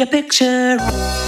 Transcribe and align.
A 0.00 0.06
picture? 0.06 1.19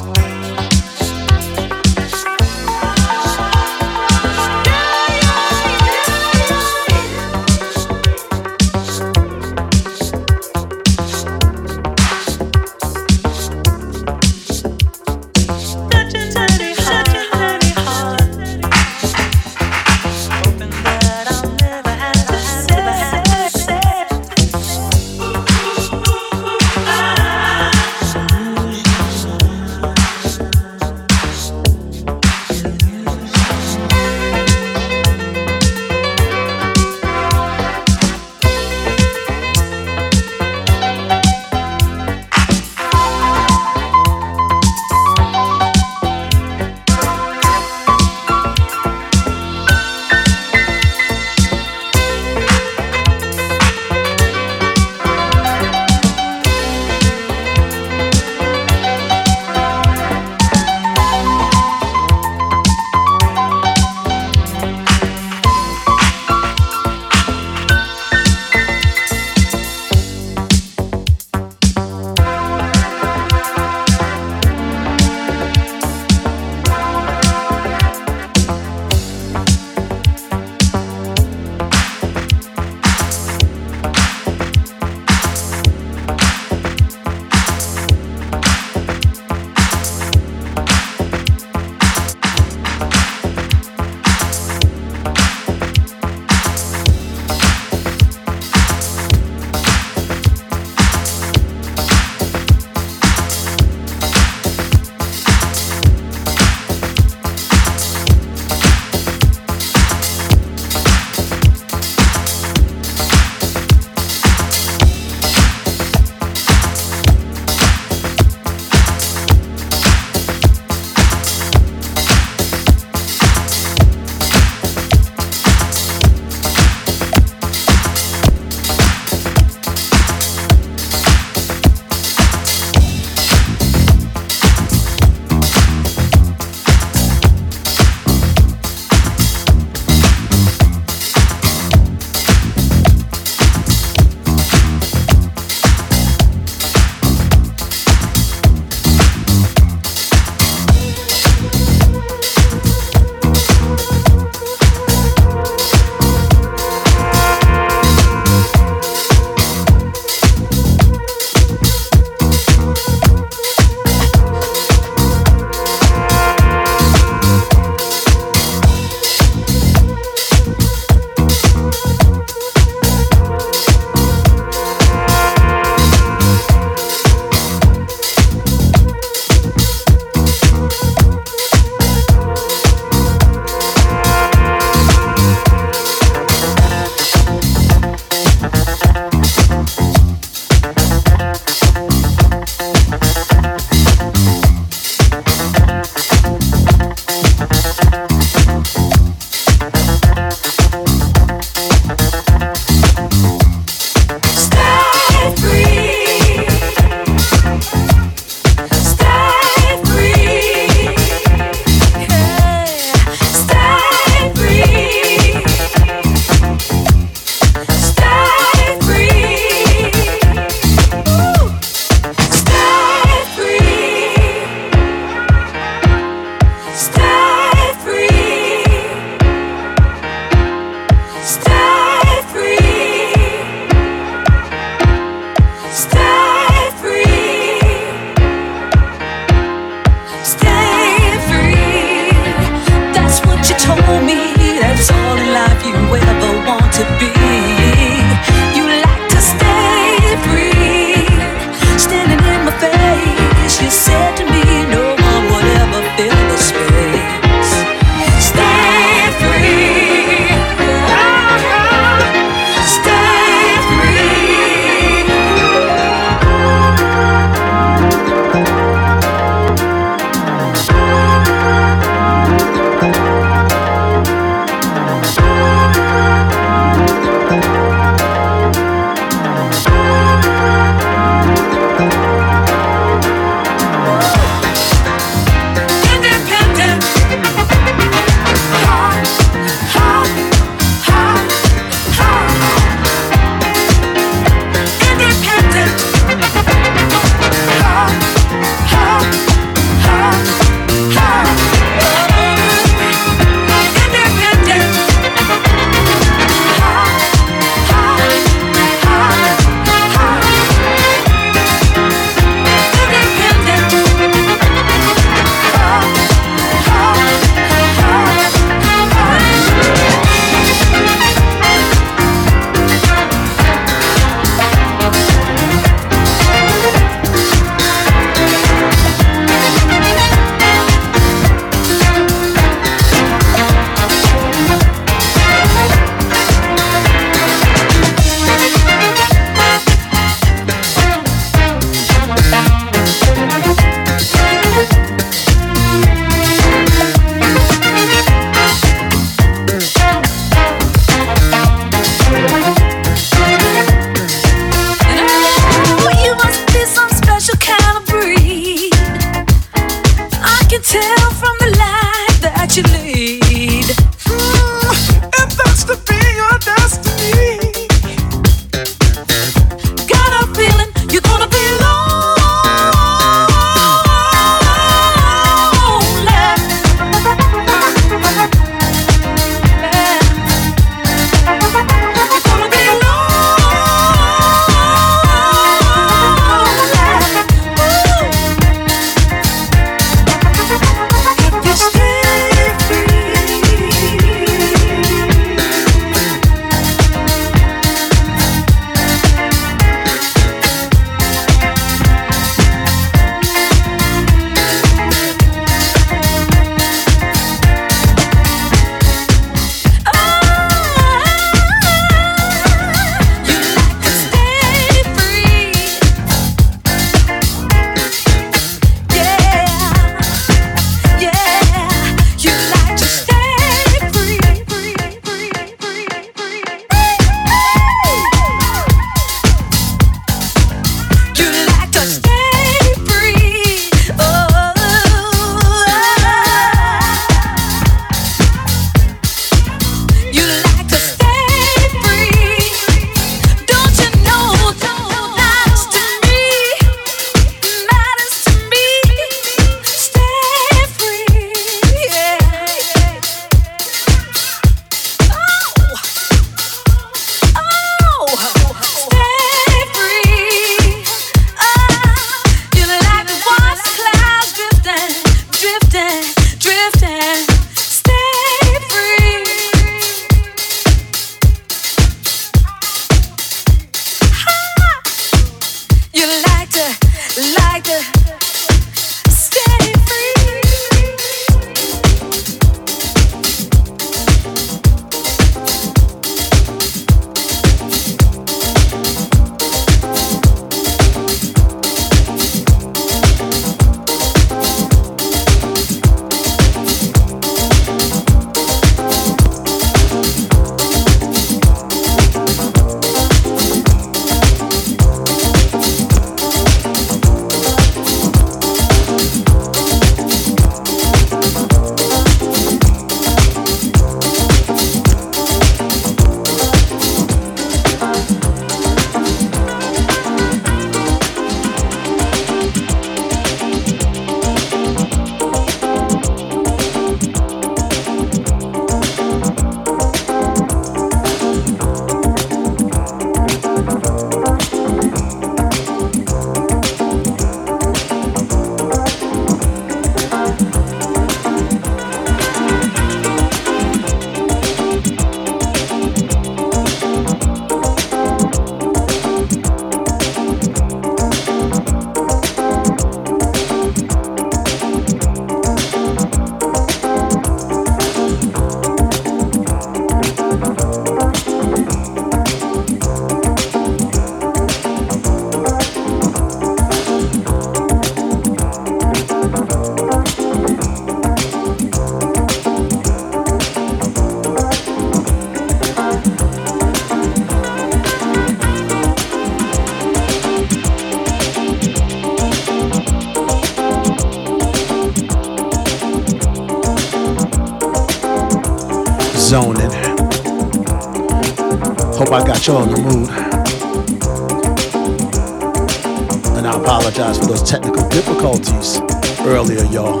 Difficulties 597.98 598.78
earlier, 599.26 599.64
y'all. 599.72 600.00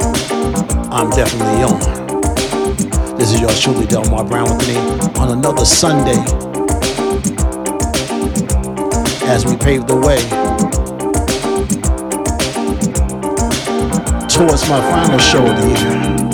I'm 0.94 1.10
definitely 1.10 1.64
on. 1.64 3.18
This 3.18 3.32
is 3.32 3.40
yours 3.40 3.60
truly, 3.60 3.86
Delmar 3.86 4.22
Brown, 4.22 4.56
with 4.56 4.68
me 4.68 4.76
on 5.20 5.36
another 5.36 5.64
Sunday 5.64 6.22
as 9.26 9.44
we 9.44 9.56
pave 9.56 9.88
the 9.88 9.96
way 9.96 10.20
towards 14.28 14.68
my 14.68 14.80
final 14.92 15.18
show 15.18 15.44
of 15.44 15.60
the 15.60 16.22
year. 16.22 16.27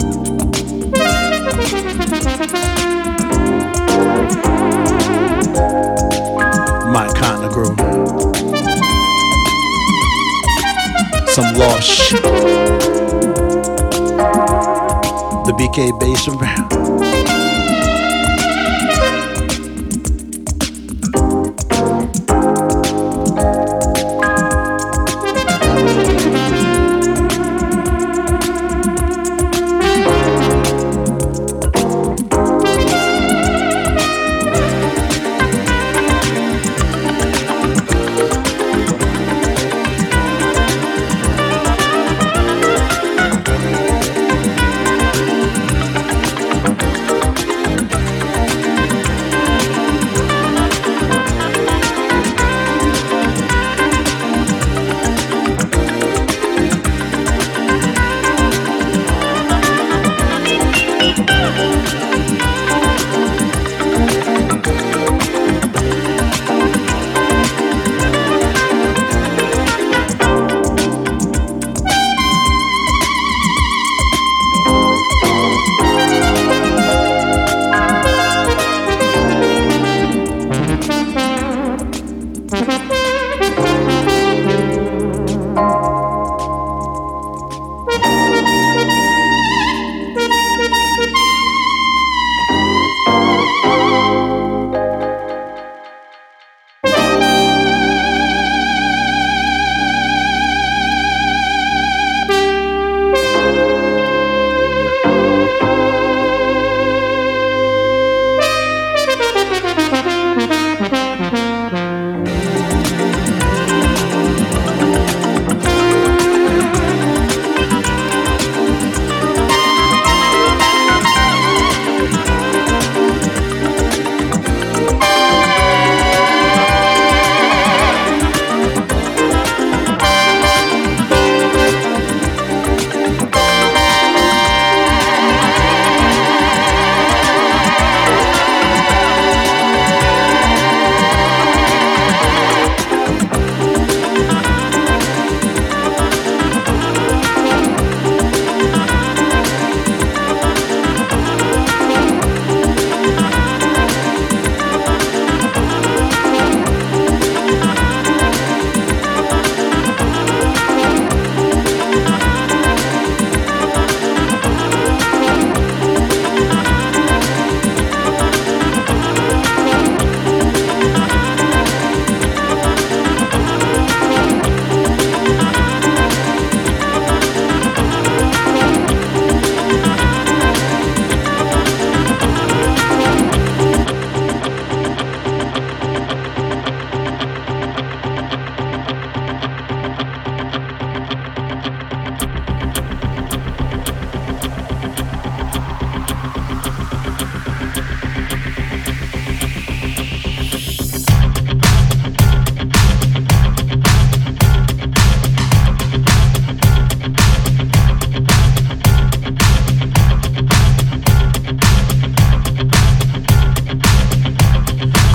Some 11.35 11.55
lush. 11.57 12.11
The 15.43 15.53
BK 15.59 15.99
Basement 15.99 16.93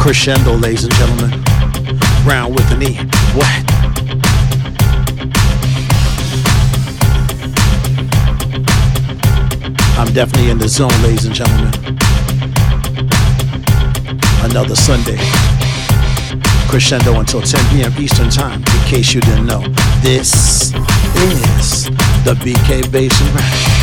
crescendo, 0.10 0.56
ladies 0.56 0.86
and 0.86 0.94
gentlemen. 0.96 1.30
Round 2.25 2.56
with 2.56 2.72
an 2.72 2.82
E. 2.82 2.96
What? 3.38 3.46
I'm 10.00 10.12
definitely 10.12 10.50
in 10.50 10.58
the 10.58 10.68
zone, 10.68 10.89
ladies 11.04 11.25
and 11.25 11.36
gentlemen. 11.36 11.72
Another 14.50 14.75
Sunday. 14.75 15.20
Crescendo 16.68 17.20
until 17.20 17.44
10 17.44 17.70
p.m. 17.70 17.94
Eastern 18.01 18.32
Time, 18.32 18.63
in 18.63 18.89
case 18.89 19.13
you 19.13 19.22
didn't 19.22 19.46
know. 19.46 19.62
This 20.01 20.74
is 20.74 21.86
the 22.25 22.36
BK 22.42 22.92
Basement 22.92 23.78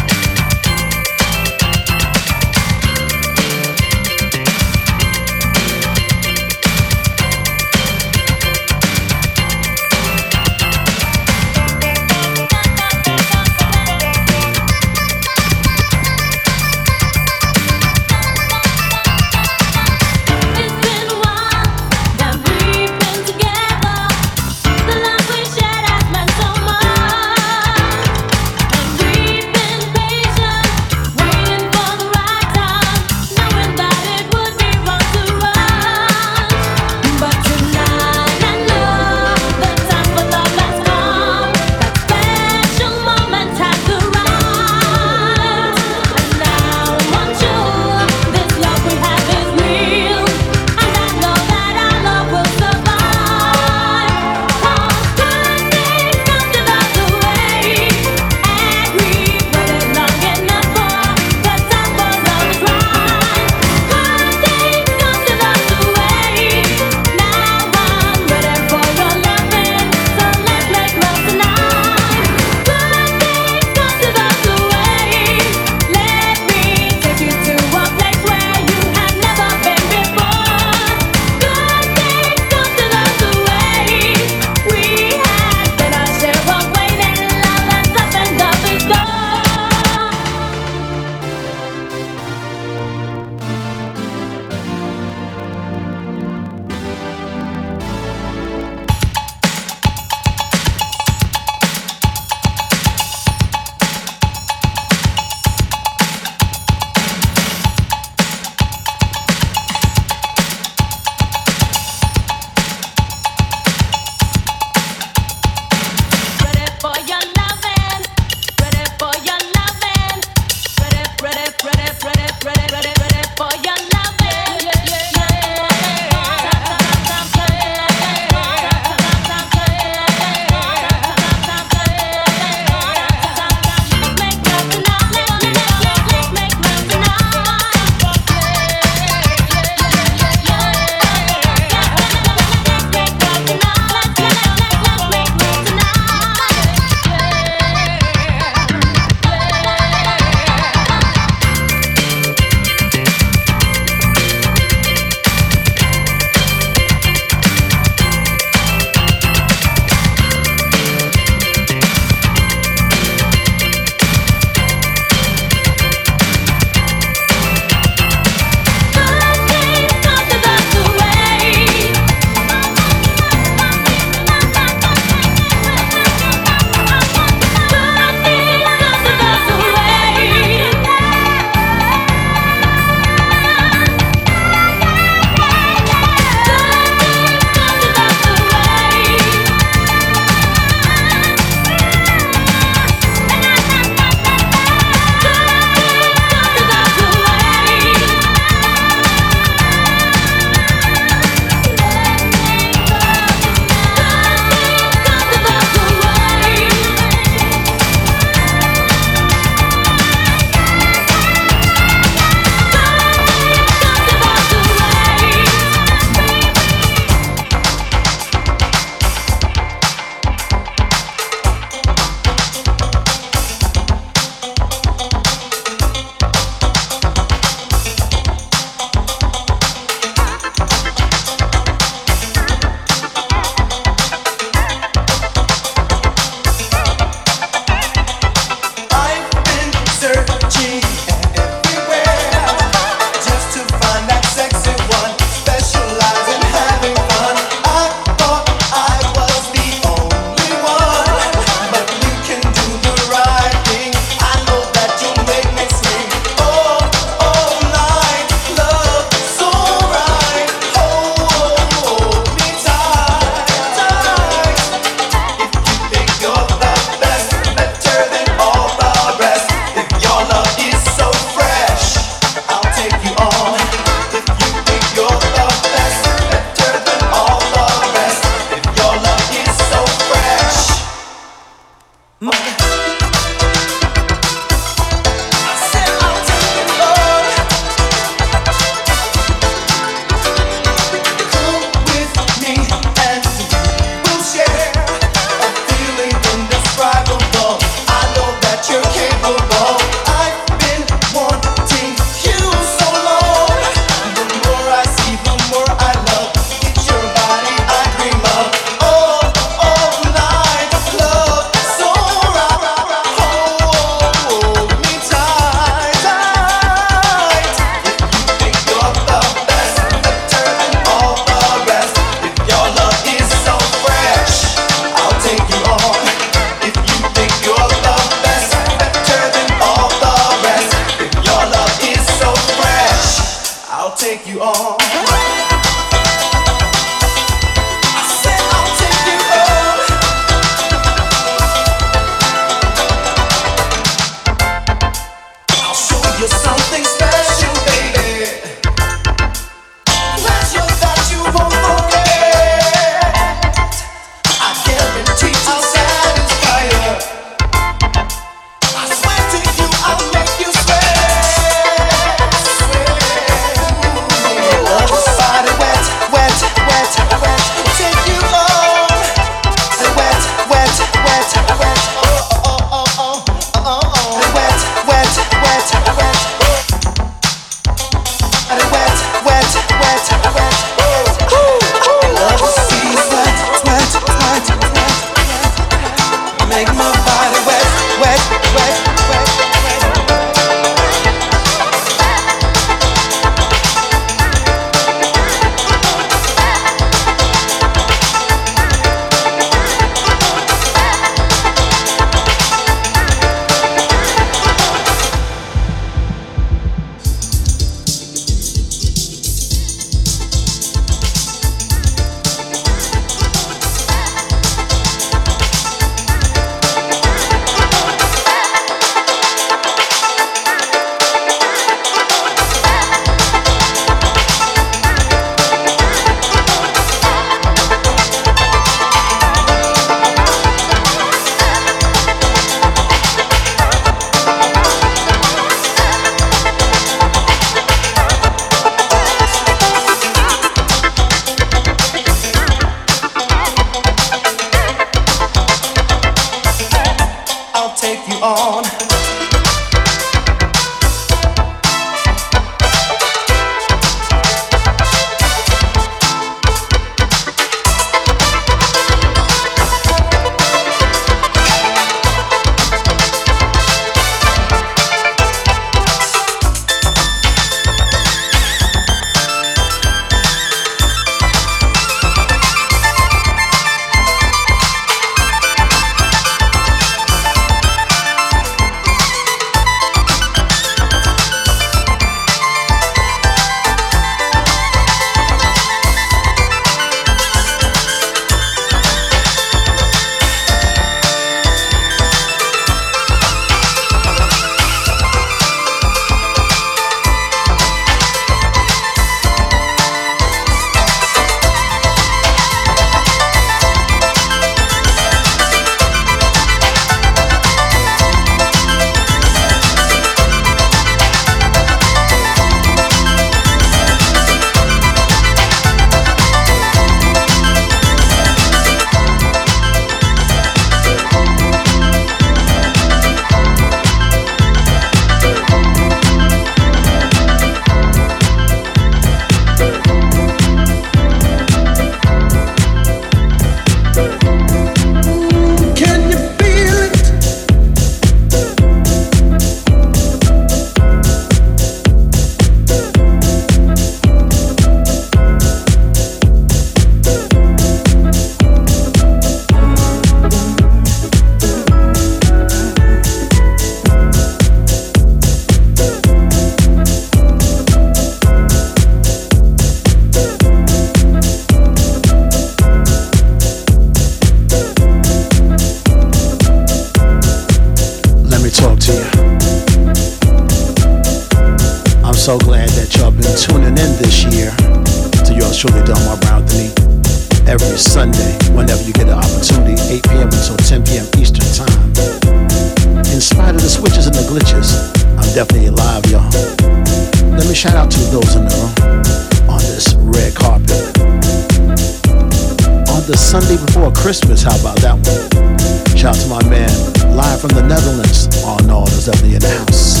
the 599.28 599.48
house. 599.60 600.00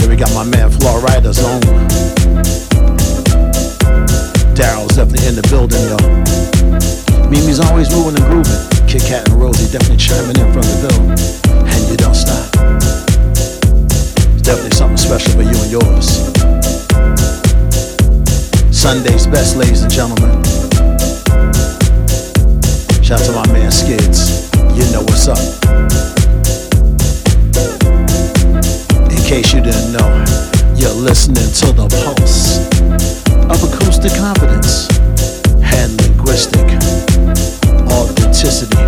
Here 0.00 0.08
we 0.08 0.16
got 0.16 0.32
my 0.34 0.44
man, 0.44 0.70
Florida's 0.70 1.42
own. 1.42 1.60
Daryl's 4.54 4.96
definitely 4.96 5.26
in 5.26 5.34
the 5.34 5.46
building, 5.50 5.82
yo. 5.90 5.96
Mimi's 7.28 7.60
always 7.60 7.90
moving 7.90 8.14
and 8.20 8.24
grooving. 8.30 8.62
Kit 8.86 9.02
Kat 9.02 9.28
and 9.28 9.40
Rosie 9.40 9.70
definitely 9.70 9.96
chiming 9.96 10.38
in 10.38 10.52
from 10.52 10.62
the 10.62 10.78
bill. 10.86 11.00
And 11.66 11.82
you 11.90 11.96
don't 11.96 12.14
stop. 12.14 12.46
It's 14.34 14.42
definitely 14.42 14.76
something 14.76 14.96
special 14.96 15.32
for 15.32 15.42
you 15.42 15.56
and 15.58 15.70
yours. 15.70 16.06
Sunday's 18.70 19.26
best, 19.26 19.56
ladies 19.56 19.82
and 19.82 19.92
gentlemen. 19.92 20.42
Shout 23.02 23.20
out 23.20 23.26
to 23.26 23.32
my 23.32 23.46
man 23.52 23.70
Skids. 23.70 24.50
You 24.76 24.84
know 24.92 25.02
what's 25.02 25.28
up. 25.28 25.77
Case 29.28 29.52
you 29.52 29.60
didn't 29.60 29.92
know, 29.92 30.24
you're 30.74 30.90
listening 30.90 31.34
to 31.52 31.70
the 31.70 31.86
pulse 32.02 32.60
of 33.44 33.62
acoustic 33.62 34.10
confidence 34.14 34.88
and 35.62 36.00
linguistic 36.00 36.64
authenticity. 37.92 38.87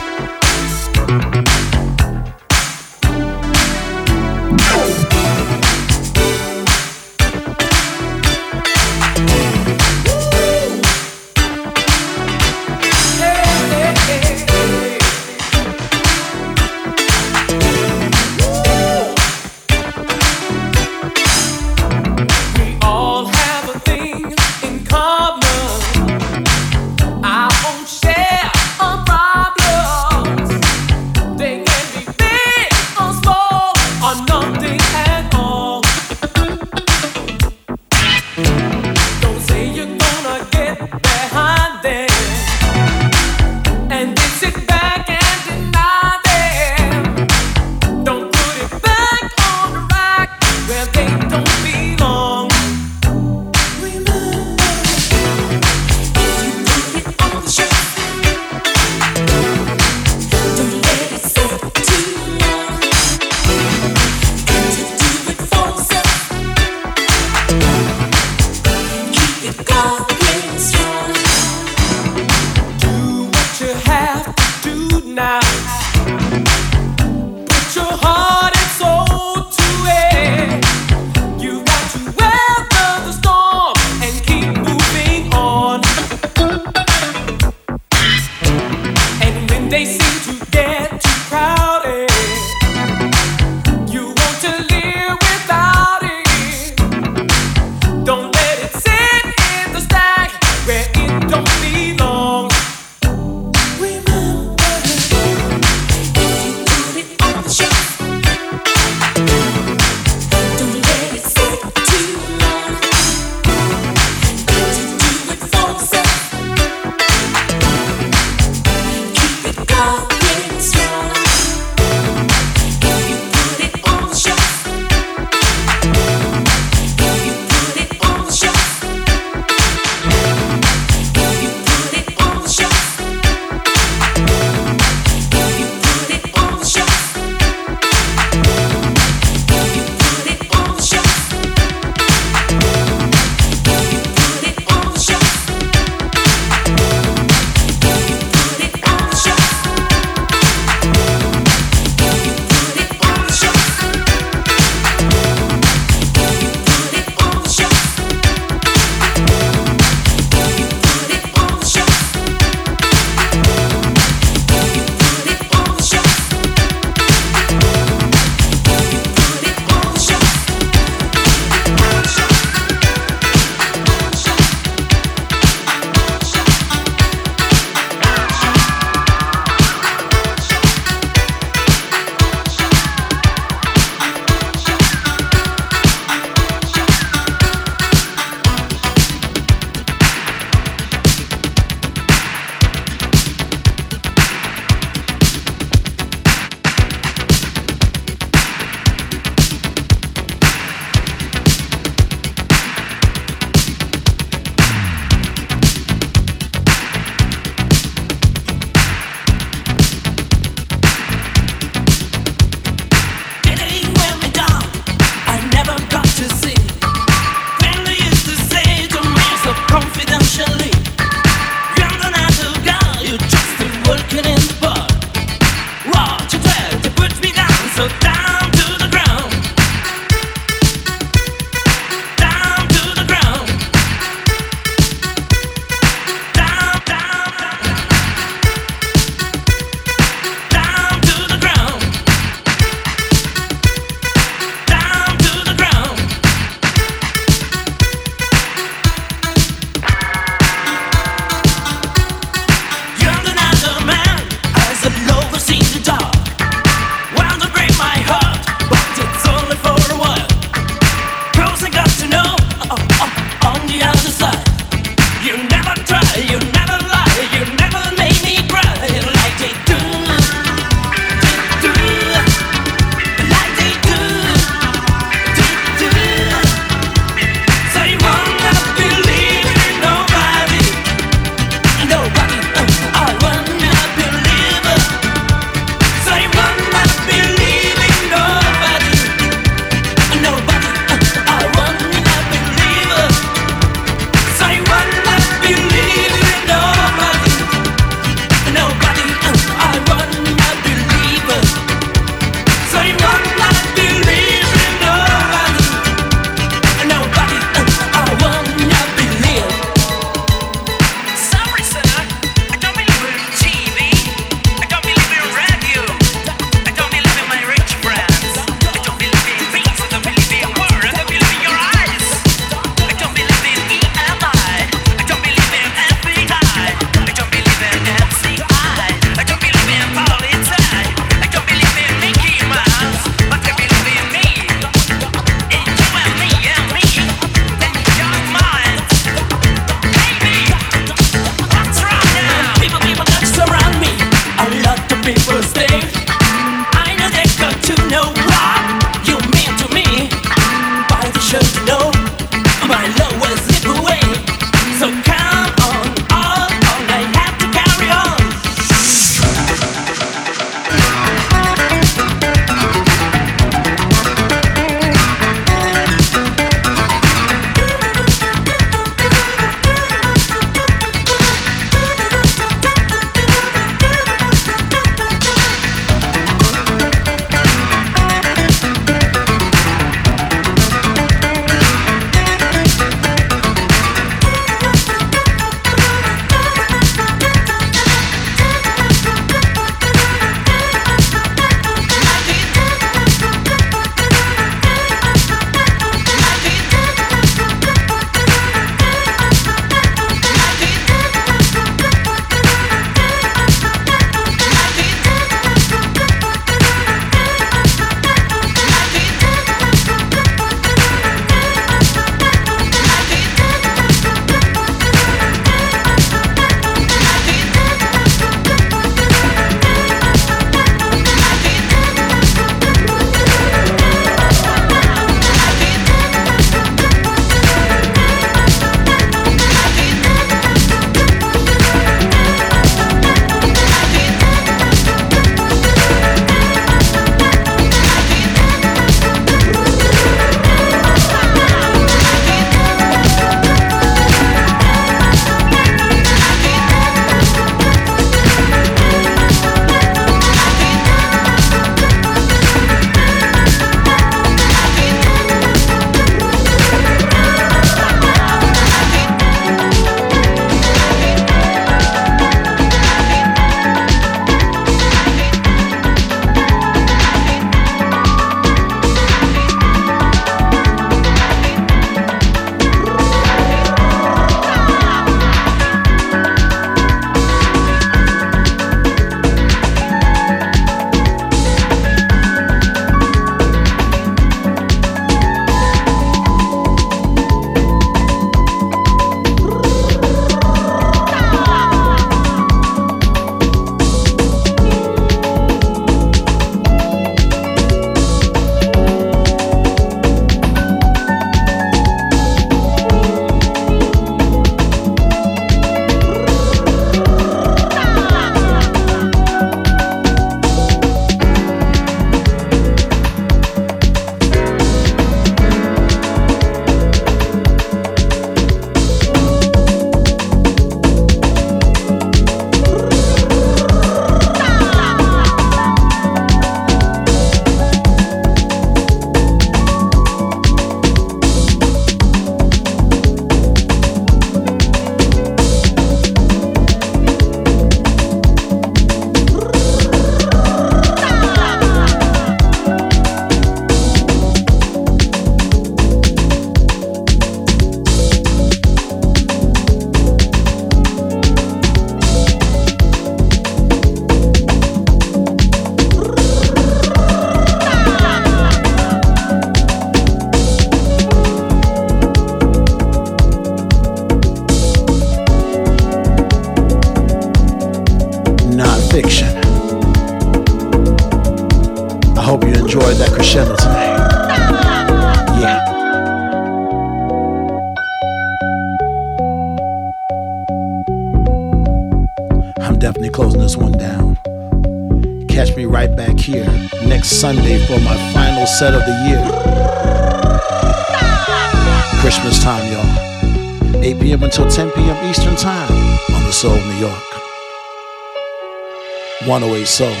Eastern 599.61 600.00